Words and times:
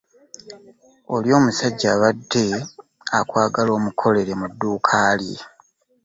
Oli 1.13 1.29
omusajja 1.37 1.87
abadde 1.95 2.45
akwagala 3.19 3.71
omukolere 3.79 4.33
mu 4.39 4.47
dduuka 4.51 4.99
lye. 5.19 5.37